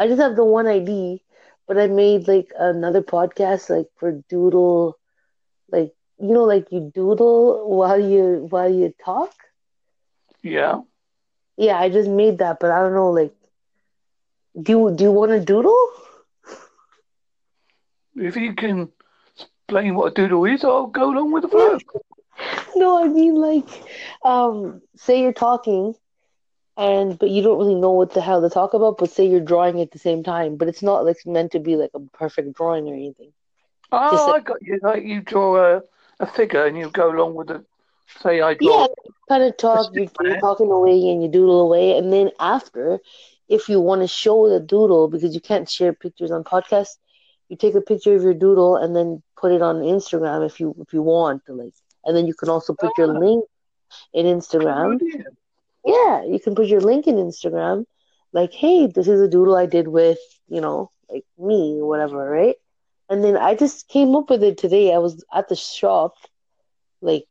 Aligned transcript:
I 0.00 0.08
just 0.08 0.20
have 0.20 0.36
the 0.36 0.44
one 0.44 0.66
ID, 0.66 1.22
but 1.68 1.78
I 1.78 1.86
made 1.88 2.28
like 2.28 2.52
another 2.58 3.02
podcast 3.02 3.70
like 3.70 3.88
for 3.98 4.12
Doodle, 4.30 4.98
like 5.70 5.94
you 6.18 6.34
know, 6.34 6.44
like 6.44 6.72
you 6.72 6.90
doodle 6.94 7.68
while 7.68 8.00
you 8.00 8.46
while 8.50 8.72
you 8.72 8.94
talk. 9.04 9.32
Yeah. 10.42 10.80
Yeah, 11.58 11.78
I 11.78 11.90
just 11.90 12.08
made 12.10 12.38
that, 12.38 12.58
but 12.60 12.70
I 12.72 12.80
don't 12.80 12.94
know. 12.94 13.10
Like, 13.10 13.34
do 14.62 14.72
you, 14.72 14.90
do 14.96 15.04
you 15.04 15.12
want 15.12 15.30
to 15.32 15.40
doodle? 15.40 15.78
If 18.16 18.36
you 18.36 18.54
can 18.54 18.92
explain 19.36 19.94
what 19.94 20.12
a 20.12 20.14
doodle 20.14 20.44
is, 20.46 20.64
I'll 20.64 20.86
go 20.86 21.10
along 21.12 21.32
with 21.32 21.42
the 21.42 21.48
flow. 21.48 21.78
No, 22.76 23.02
I 23.04 23.08
mean 23.08 23.34
like, 23.36 23.68
um, 24.24 24.82
say 24.96 25.20
you're 25.22 25.32
talking, 25.32 25.94
and 26.80 27.18
but 27.18 27.30
you 27.30 27.42
don't 27.42 27.58
really 27.58 27.74
know 27.84 27.92
what 27.92 28.12
the 28.14 28.20
hell 28.20 28.40
to 28.42 28.50
talk 28.50 28.74
about. 28.74 28.98
But 28.98 29.10
say 29.10 29.26
you're 29.26 29.40
drawing 29.52 29.80
at 29.80 29.90
the 29.92 29.98
same 29.98 30.22
time, 30.22 30.56
but 30.56 30.68
it's 30.68 30.82
not 30.82 31.04
like 31.04 31.18
meant 31.26 31.52
to 31.52 31.60
be 31.60 31.76
like 31.76 31.90
a 31.94 32.00
perfect 32.00 32.54
drawing 32.56 32.88
or 32.88 32.94
anything. 32.94 33.32
Oh, 33.92 34.10
Just 34.10 34.28
like- 34.28 34.42
I 34.42 34.44
got 34.52 34.62
you. 34.62 34.78
Like 34.82 35.04
you 35.04 35.20
draw 35.20 35.48
a, 35.76 35.82
a 36.20 36.26
figure 36.26 36.64
and 36.66 36.76
you 36.78 36.90
go 36.90 37.10
along 37.14 37.34
with 37.34 37.50
it 37.50 37.64
Say 38.22 38.40
I 38.40 38.54
draw. 38.54 38.80
Yeah, 38.80 38.86
kind 39.28 39.42
of 39.44 39.56
talk. 39.56 39.90
You're, 39.94 40.06
different. 40.06 40.30
you're 40.32 40.40
talking 40.40 40.70
away 40.70 41.10
and 41.10 41.22
you 41.22 41.28
doodle 41.28 41.60
away, 41.60 41.96
and 41.96 42.12
then 42.12 42.30
after, 42.40 42.98
if 43.48 43.68
you 43.68 43.80
want 43.80 44.00
to 44.02 44.08
show 44.08 44.48
the 44.48 44.58
doodle 44.58 45.08
because 45.08 45.32
you 45.34 45.40
can't 45.40 45.68
share 45.70 45.92
pictures 45.92 46.32
on 46.32 46.42
podcasts, 46.42 46.96
you 47.48 47.56
take 47.56 47.74
a 47.76 47.80
picture 47.80 48.14
of 48.16 48.22
your 48.22 48.34
doodle 48.34 48.76
and 48.76 48.96
then 48.96 49.22
put 49.36 49.52
it 49.52 49.62
on 49.62 49.76
Instagram 49.76 50.44
if 50.44 50.58
you 50.60 50.74
if 50.80 50.92
you 50.92 51.02
want 51.02 51.46
to 51.46 51.52
like, 51.52 51.74
and 52.04 52.16
then 52.16 52.26
you 52.26 52.34
can 52.34 52.48
also 52.48 52.74
put 52.74 52.90
your 52.98 53.14
Ah. 53.14 53.18
link 53.18 53.44
in 54.12 54.26
Instagram. 54.26 54.94
Idea. 54.96 55.24
Yeah, 55.84 56.24
you 56.24 56.38
can 56.40 56.54
put 56.54 56.66
your 56.68 56.80
link 56.80 57.06
in 57.06 57.16
Instagram, 57.16 57.84
like, 58.32 58.52
hey, 58.52 58.86
this 58.86 59.08
is 59.08 59.20
a 59.20 59.28
doodle 59.28 59.56
I 59.56 59.66
did 59.66 59.88
with, 59.88 60.18
you 60.48 60.60
know, 60.60 60.90
like 61.10 61.24
me 61.38 61.78
or 61.80 61.86
whatever, 61.88 62.28
right? 62.30 62.56
And 63.08 63.22
then 63.24 63.36
I 63.36 63.54
just 63.54 63.88
came 63.88 64.14
up 64.16 64.30
with 64.30 64.42
it 64.42 64.58
today. 64.58 64.92
I 64.94 64.98
was 64.98 65.24
at 65.32 65.48
the 65.48 65.56
shop, 65.56 66.14
like, 67.00 67.26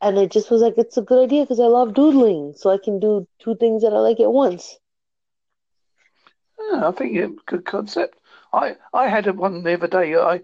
and 0.00 0.18
it 0.18 0.30
just 0.30 0.50
was 0.50 0.60
like, 0.62 0.74
it's 0.78 0.96
a 0.96 1.02
good 1.02 1.22
idea 1.24 1.42
because 1.42 1.60
I 1.60 1.66
love 1.66 1.94
doodling, 1.94 2.54
so 2.56 2.70
I 2.70 2.78
can 2.78 2.98
do 3.00 3.26
two 3.38 3.56
things 3.56 3.82
that 3.82 3.92
I 3.92 3.98
like 3.98 4.20
at 4.20 4.32
once. 4.32 4.78
Yeah, 6.58 6.88
I 6.88 6.92
think 6.92 7.16
it's 7.16 7.32
a 7.40 7.44
good 7.46 7.64
concept. 7.64 8.18
I 8.52 8.76
I 8.92 9.08
had 9.08 9.26
one 9.36 9.62
the 9.62 9.74
other 9.74 9.88
day. 9.88 10.14
I 10.16 10.42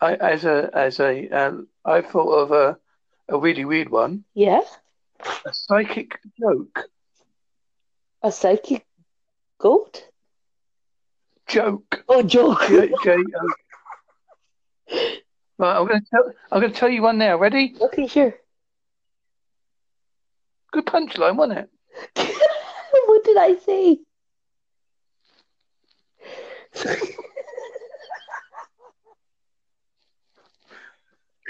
I 0.00 0.14
as 0.14 0.44
a 0.44 0.70
as 0.74 1.00
a 1.00 1.28
um, 1.28 1.68
I 1.84 2.00
thought 2.02 2.32
of 2.32 2.52
a 2.52 2.78
a 3.28 3.38
really 3.38 3.64
weird 3.64 3.90
one. 3.90 4.24
Yeah, 4.34 4.62
A 5.44 5.52
psychic 5.52 6.20
joke. 6.38 6.88
A 8.22 8.32
psychic 8.32 8.84
goat? 9.58 10.08
Joke. 11.46 12.04
Oh, 12.08 12.22
joke. 12.22 12.60
J 12.68 12.92
J 13.02 13.16
O. 13.16 13.48
Right, 15.58 15.76
I'm 15.78 15.86
gonna 15.86 16.02
tell 16.10 16.32
I'm 16.52 16.60
gonna 16.60 16.72
tell 16.72 16.88
you 16.88 17.02
one 17.02 17.18
now. 17.18 17.36
Ready? 17.38 17.74
okay, 17.80 18.06
sure. 18.06 18.34
Good 20.72 20.86
punchline, 20.86 21.36
wasn't 21.36 21.60
it? 21.60 21.70
what 23.06 23.24
did 23.24 23.36
I 23.38 23.54
say? 23.56 23.98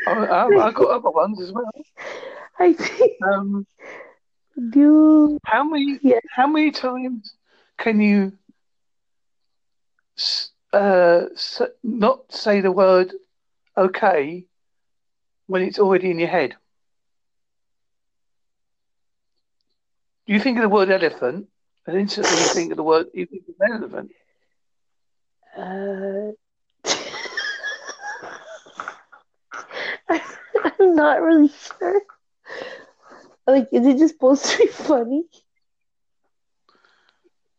I, 0.07 0.13
I, 0.13 0.67
I 0.69 0.71
got 0.71 0.91
other 0.91 1.11
ones 1.11 1.41
as 1.41 1.51
well. 1.51 1.71
I 2.59 2.73
think 2.73 3.13
Um, 3.23 3.67
do 4.71 5.39
how 5.45 5.65
many 5.65 5.99
Yeah. 6.03 6.21
how 6.35 6.47
many 6.47 6.71
times 6.71 7.35
can 7.79 8.01
you 8.01 8.33
uh 10.73 11.27
s- 11.33 11.63
not 11.83 12.31
say 12.33 12.61
the 12.61 12.71
word 12.73 13.13
okay 13.77 14.47
when 15.47 15.63
it's 15.63 15.79
already 15.79 16.11
in 16.11 16.19
your 16.19 16.29
head? 16.29 16.57
You 20.27 20.39
think 20.41 20.59
of 20.59 20.63
the 20.63 20.69
word 20.69 20.91
elephant, 20.91 21.49
and 21.87 21.97
instantly 21.97 22.39
you 22.41 22.49
think 22.49 22.71
of 22.73 22.77
the 22.77 22.83
word 22.83 23.07
you 23.15 23.27
think 23.27 23.45
of 23.49 23.55
elephant. 23.71 24.11
Uh, 25.57 26.33
I'm 30.09 30.95
not 30.97 31.21
really 31.23 31.49
sure. 31.49 32.03
Like, 33.47 33.69
is 33.73 33.87
it 33.87 33.99
just 33.99 34.15
supposed 34.15 34.45
to 34.47 34.59
be 34.59 34.67
funny? 34.69 35.25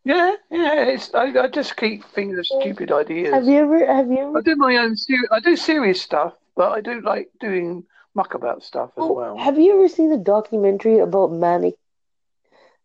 Yeah, 0.03 0.35
yeah. 0.49 0.83
It's 0.85 1.13
I, 1.13 1.25
I 1.37 1.47
just 1.47 1.75
keep 1.75 2.03
thinking 2.05 2.37
of 2.37 2.45
stupid 2.45 2.91
ideas. 2.91 3.33
Have 3.33 3.45
you 3.47 3.57
ever, 3.57 3.85
have 3.85 4.09
you 4.09 4.37
I 4.37 4.41
do 4.41 4.55
my 4.55 4.77
own 4.77 4.95
ser- 4.95 5.27
I 5.31 5.39
do 5.39 5.55
serious 5.55 6.01
stuff, 6.01 6.33
but 6.55 6.71
I 6.71 6.81
do 6.81 7.01
like 7.01 7.29
doing 7.39 7.85
muck 8.15 8.33
about 8.33 8.63
stuff 8.63 8.91
as 8.97 9.03
oh, 9.03 9.15
well. 9.15 9.37
have 9.37 9.57
you 9.59 9.73
ever 9.77 9.87
seen 9.87 10.11
a 10.11 10.17
documentary 10.17 10.99
about 10.99 11.31
manic, 11.31 11.75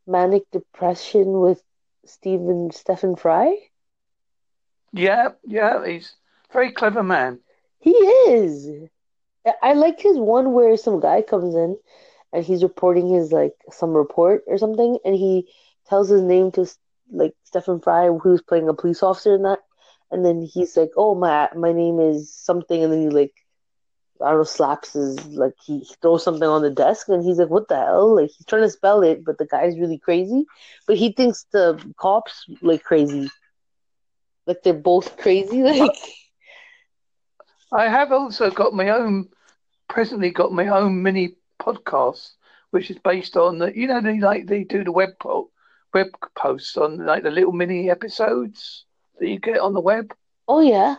manic 0.07 0.51
depression 0.51 1.41
with 1.41 1.63
Stephen 2.05 2.71
Stephen 2.73 3.17
Fry? 3.17 3.57
Yeah, 4.93 5.31
yeah. 5.45 5.85
He's 5.87 6.15
a 6.51 6.53
very 6.53 6.73
clever 6.73 7.03
man. 7.03 7.41
He 7.81 7.91
is. 7.91 8.89
I- 9.47 9.55
I 9.63 9.73
like 9.75 10.01
his 10.01 10.19
one 10.19 10.53
where 10.53 10.77
some 10.77 11.01
guy 11.01 11.23
comes 11.23 11.55
in 11.55 11.79
and 12.33 12.45
he's 12.45 12.63
reporting 12.63 13.09
his 13.09 13.33
like 13.33 13.55
some 13.71 13.93
report 13.93 14.43
or 14.47 14.59
something, 14.59 14.99
and 15.05 15.15
he 15.15 15.49
tells 15.89 16.09
his 16.09 16.23
name 16.23 16.51
to 16.53 16.67
like 17.11 17.35
Stephen 17.45 17.81
Fry, 17.81 18.09
who's 18.09 18.43
playing 18.43 18.69
a 18.69 18.75
police 18.75 19.03
officer 19.03 19.35
in 19.35 19.43
that, 19.43 19.59
and 20.11 20.25
then 20.25 20.43
he's 20.43 20.77
like, 20.77 20.91
"Oh 20.97 21.15
my, 21.15 21.49
my 21.55 21.73
name 21.73 22.01
is 22.01 22.33
something," 22.35 22.83
and 22.83 22.93
then 22.93 23.01
he 23.03 23.09
like, 23.09 23.35
I 24.25 24.31
don't 24.31 24.39
know, 24.39 24.45
slaps 24.45 24.93
his 24.95 25.25
like 25.27 25.55
he 25.65 25.85
throws 26.03 26.25
something 26.25 26.49
on 26.49 26.63
the 26.63 26.71
desk, 26.71 27.09
and 27.09 27.25
he's 27.25 27.39
like, 27.39 27.51
"What 27.51 27.69
the 27.69 27.77
hell?" 27.77 28.17
Like 28.17 28.31
he's 28.37 28.47
trying 28.47 28.63
to 28.63 28.71
spell 28.71 29.03
it, 29.03 29.25
but 29.25 29.39
the 29.39 29.47
guy's 29.47 29.79
really 29.79 29.99
crazy, 29.99 30.45
but 30.87 30.97
he 30.97 31.13
thinks 31.13 31.45
the 31.53 31.81
cops 31.99 32.47
like 32.63 32.83
crazy, 32.83 33.31
like 34.47 34.63
they're 34.63 34.75
both 34.75 35.17
crazy, 35.17 35.63
like. 35.65 35.97
I 37.73 37.89
have 37.89 38.13
also 38.13 38.51
got 38.51 38.75
my 38.75 38.91
own, 38.91 39.29
presently 39.89 40.31
got 40.31 40.53
my 40.53 40.69
own 40.69 41.03
mini 41.03 41.37
podcast, 41.63 42.33
which 42.71 42.91
is 42.91 42.99
based 42.99 43.37
on 43.37 43.59
the, 43.59 43.73
you 43.77 43.87
know, 43.87 44.01
they 44.01 44.19
like 44.21 44.47
they 44.47 44.65
do 44.65 44.85
the 44.85 44.93
web 44.93 45.11
po- 45.21 45.51
web 45.95 46.09
posts 46.37 46.77
on 46.77 47.05
like 47.07 47.23
the 47.23 47.31
little 47.31 47.53
mini 47.53 47.91
episodes 47.91 48.85
that 49.19 49.29
you 49.29 49.39
get 49.39 49.61
on 49.61 49.75
the 49.75 49.81
web. 49.81 50.13
Oh 50.49 50.61
yeah. 50.61 50.97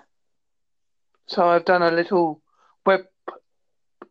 So 1.27 1.45
I've 1.47 1.65
done 1.65 1.81
a 1.81 1.91
little 1.91 2.41
web, 2.85 3.01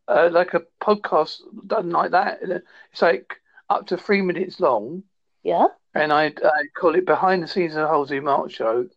uh, 0.08 0.28
like 0.32 0.54
a 0.54 0.62
podcast 0.82 1.40
done 1.66 1.90
like 1.90 2.10
that. 2.12 2.40
It's 2.42 3.02
like 3.02 3.36
up 3.68 3.86
to 3.88 3.96
three 3.96 4.22
minutes 4.22 4.60
long. 4.60 5.04
Yeah. 5.42 5.66
and 5.94 6.12
I, 6.12 6.26
I 6.26 6.62
call 6.76 6.94
it 6.94 7.04
behind 7.06 7.42
the 7.42 7.48
scenes 7.48 7.74
of 7.74 7.82
the 7.82 7.88
Halsey 7.88 8.20
Mark 8.20 8.50
show, 8.50 8.88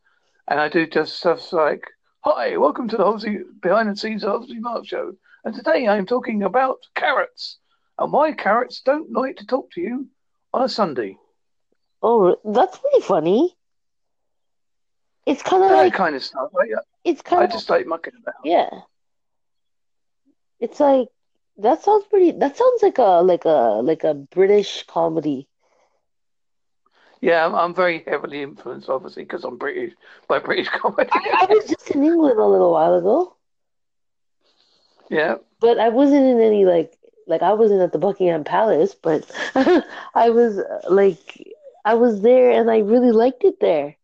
and 0.48 0.60
I 0.60 0.70
do 0.70 0.86
just 0.88 1.18
stuff 1.18 1.52
like, 1.54 1.84
"Hi, 2.22 2.56
welcome 2.58 2.88
to 2.90 2.98
the 2.98 3.04
Halsey 3.04 3.40
behind 3.62 3.90
the 3.90 3.96
scenes 3.96 4.24
of 4.24 4.32
the 4.42 4.48
Halsey 4.48 4.60
Mark 4.60 4.86
show, 4.86 5.14
and 5.46 5.56
today 5.56 5.88
I'm 5.88 6.06
talking 6.06 6.44
about 6.44 6.80
carrots 6.96 7.58
and 7.98 8.12
why 8.12 8.34
carrots 8.34 8.82
don't 8.82 9.12
like 9.14 9.38
to 9.38 9.46
talk 9.46 9.72
to 9.72 9.82
you 9.82 10.08
on 10.54 10.64
a 10.64 10.70
Sunday." 10.70 11.18
Oh, 12.02 12.36
that's 12.44 12.78
pretty 12.78 13.02
funny. 13.02 13.56
It's 15.26 15.42
kind 15.42 15.64
of 15.64 15.70
that 15.70 15.76
like 15.76 15.94
kind 15.94 16.16
of 16.16 16.24
stuff. 16.24 16.52
I, 16.60 16.66
it's 17.04 17.22
kind 17.22 17.44
I 17.44 17.48
just 17.48 17.70
like 17.70 17.88
mucking 17.88 18.14
about. 18.22 18.36
yeah. 18.44 18.70
It's 20.60 20.80
like 20.80 21.08
that 21.58 21.84
sounds 21.84 22.06
pretty. 22.10 22.32
That 22.32 22.58
sounds 22.58 22.84
like 22.84 22.98
a 22.98 23.22
like 23.24 23.46
a 23.46 23.82
like 23.82 24.04
a 24.04 24.14
British 24.14 24.84
comedy. 24.88 25.48
Yeah, 27.22 27.46
I'm, 27.46 27.56
I'm 27.56 27.74
very 27.74 28.04
heavily 28.06 28.44
influenced, 28.44 28.90
obviously, 28.90 29.24
because 29.24 29.44
I'm 29.46 29.58
British 29.58 29.94
by 30.28 30.40
British 30.40 30.70
comedy. 30.82 31.10
I, 31.12 31.48
I 31.50 31.54
was 31.54 31.66
just 31.66 31.90
in 31.92 32.04
England 32.04 32.40
a 32.40 32.46
little 32.46 32.72
while 32.72 32.94
ago, 32.94 33.35
yeah, 35.10 35.36
but 35.60 35.80
I 35.80 35.90
wasn't 35.90 36.26
in 36.26 36.42
any 36.42 36.66
like 36.66 36.98
like 37.28 37.42
I 37.42 37.54
wasn't 37.54 37.82
at 37.82 37.92
the 37.92 38.00
Buckingham 38.00 38.44
Palace, 38.44 38.96
but 38.96 39.30
I 40.16 40.30
was 40.30 40.60
like 40.90 41.54
I 41.86 41.96
was 41.96 42.22
there 42.22 42.52
and 42.52 42.70
I 42.70 42.80
really 42.80 43.12
liked 43.12 43.44
it 43.44 43.60
there. 43.60 43.96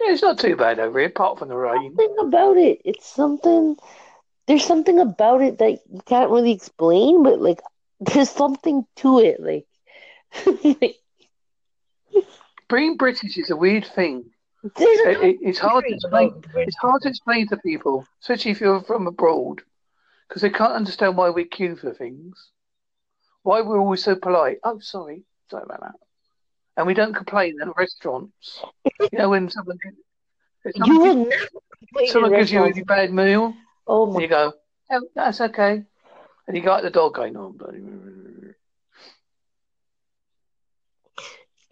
yeah, 0.00 0.12
it's 0.12 0.22
not 0.22 0.38
too 0.38 0.56
bad 0.56 0.78
over 0.80 0.98
here, 0.98 1.08
apart 1.08 1.38
from 1.38 1.48
the 1.48 1.56
rain. 1.56 1.98
Something 1.98 2.16
about 2.20 2.56
it. 2.58 2.82
It's 2.84 3.06
something. 3.06 3.76
There's 4.46 4.64
something 4.64 4.98
about 5.00 5.42
it 5.42 5.58
that 5.58 5.72
you 5.90 6.00
can't 6.06 6.30
really 6.30 6.52
explain, 6.52 7.22
but 7.22 7.40
like 7.40 7.60
there's 8.00 8.30
something 8.30 8.86
to 8.96 9.20
it. 9.20 9.40
Like, 9.40 9.66
like 10.80 10.96
Being 12.68 12.96
British 12.96 13.38
is 13.38 13.50
a 13.50 13.56
weird 13.56 13.86
thing. 13.86 14.31
It, 14.64 15.22
it, 15.22 15.38
it's 15.42 15.58
hard 15.58 15.84
to 15.88 15.94
explain. 15.94 16.42
It's 16.54 16.76
hard 16.76 17.02
to 17.02 17.08
explain 17.08 17.48
to 17.48 17.56
people, 17.56 18.06
especially 18.20 18.52
if 18.52 18.60
you're 18.60 18.80
from 18.82 19.06
abroad, 19.06 19.62
because 20.28 20.42
they 20.42 20.50
can't 20.50 20.72
understand 20.74 21.16
why 21.16 21.30
we 21.30 21.44
queue 21.44 21.74
for 21.76 21.92
things, 21.92 22.50
why 23.42 23.60
we're 23.60 23.78
always 23.80 24.04
so 24.04 24.14
polite. 24.14 24.58
Oh, 24.62 24.78
sorry, 24.78 25.24
sorry 25.50 25.64
about 25.64 25.80
that. 25.80 25.94
and 26.76 26.86
we 26.86 26.94
don't 26.94 27.14
complain 27.14 27.60
in 27.60 27.72
restaurants. 27.76 28.62
you 29.00 29.18
know 29.18 29.30
when 29.30 29.50
someone 29.50 29.78
You 30.64 30.72
someone, 30.76 30.98
will 30.98 31.24
gives, 31.24 31.48
never 31.96 32.06
someone 32.12 32.30
gives 32.32 32.52
you 32.52 32.60
a 32.60 32.68
really 32.68 32.82
bad 32.84 33.12
meal, 33.12 33.54
Oh 33.88 34.04
and 34.04 34.14
my! 34.14 34.20
you 34.22 34.28
go, 34.28 34.52
"Oh, 34.92 35.08
that's 35.16 35.40
okay," 35.40 35.82
and 36.46 36.56
you 36.56 36.62
got 36.62 36.82
the 36.84 36.90
dog 36.90 37.14
going, 37.14 37.36
"Oh, 37.36 37.50
bloody." 37.50 37.80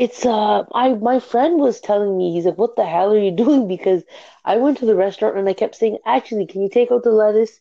It's 0.01 0.27
uh, 0.27 0.65
I 0.75 0.95
my 0.95 1.21
friend 1.21 1.61
was 1.61 1.81
telling 1.81 2.17
me 2.19 2.33
he's 2.33 2.45
like, 2.45 2.59
"What 2.59 2.75
the 2.75 2.85
hell 2.85 3.13
are 3.13 3.19
you 3.19 3.31
doing?" 3.45 3.69
Because 3.69 4.03
I 4.45 4.57
went 4.57 4.79
to 4.79 4.85
the 4.87 4.97
restaurant 4.97 5.37
and 5.39 5.49
I 5.49 5.53
kept 5.53 5.77
saying, 5.77 5.99
"Actually, 6.05 6.47
can 6.47 6.61
you 6.63 6.69
take 6.69 6.91
out 6.91 7.05
the 7.05 7.13
lettuce 7.13 7.61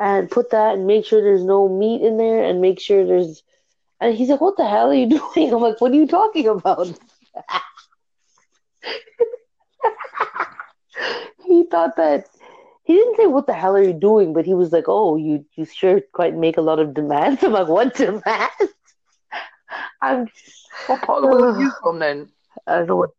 and 0.00 0.30
put 0.30 0.50
that 0.50 0.74
and 0.74 0.86
make 0.86 1.04
sure 1.04 1.20
there's 1.22 1.44
no 1.44 1.68
meat 1.68 2.00
in 2.02 2.16
there 2.18 2.42
and 2.44 2.60
make 2.62 2.80
sure 2.80 3.04
there's." 3.06 3.42
And 4.00 4.14
he's 4.16 4.28
like, 4.30 4.40
"What 4.40 4.56
the 4.56 4.66
hell 4.68 4.90
are 4.90 4.94
you 4.94 5.08
doing?" 5.34 5.52
I'm 5.52 5.60
like, 5.62 5.80
"What 5.80 5.92
are 5.92 5.96
you 5.96 6.06
talking 6.08 6.48
about?" 6.48 6.88
He 11.44 11.64
thought 11.64 11.96
that 11.96 12.26
he 12.84 12.94
didn't 12.94 13.16
say, 13.16 13.26
"What 13.26 13.46
the 13.46 13.52
hell 13.52 13.76
are 13.76 13.82
you 13.82 13.92
doing?" 13.92 14.32
But 14.32 14.46
he 14.46 14.54
was 14.54 14.72
like, 14.72 14.84
"Oh, 14.88 15.16
you 15.16 15.44
you 15.54 15.64
sure 15.66 16.00
quite 16.12 16.34
make 16.34 16.56
a 16.56 16.62
lot 16.62 16.78
of 16.80 16.94
demands." 16.94 17.42
I'm 17.42 17.52
like, 17.52 17.68
"What 17.68 17.94
demands?" 17.94 18.72
I'm 20.02 20.28
What 20.86 21.02
part 21.02 21.18
of 21.18 21.22
the 21.22 21.28
world 21.28 21.56
are 21.56 21.60
you 21.60 21.72
from 21.82 21.98
then? 22.00 22.28
I 22.66 22.78
don't 22.78 22.88
know 22.88 22.96
what. 22.96 23.10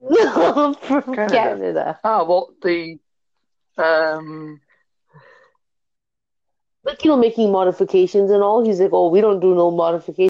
No, 0.00 0.74
from 0.74 1.14
Canada. 1.14 1.58
Canada. 1.58 2.00
Ah, 2.04 2.24
what 2.24 2.60
the 2.62 2.98
um 3.78 4.60
Like, 6.84 7.04
you 7.04 7.10
know, 7.10 7.16
making 7.16 7.50
modifications 7.52 8.30
and 8.30 8.42
all. 8.42 8.64
He's 8.64 8.80
like, 8.80 8.92
oh, 8.92 9.08
we 9.08 9.20
don't 9.20 9.40
do 9.40 9.54
no 9.54 9.70
modifications. 9.70 10.28